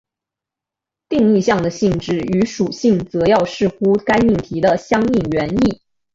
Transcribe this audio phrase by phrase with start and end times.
[1.09, 5.79] 定义项的性质与属性则要视乎该命题的相应原意。